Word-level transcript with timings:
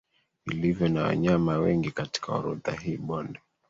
ilivyo 0.45 0.89
na 0.89 1.03
wanyama 1.03 1.57
wengi 1.57 1.91
katika 1.91 2.33
orodha 2.33 2.71
hii 2.71 2.97
bonde 2.97 3.39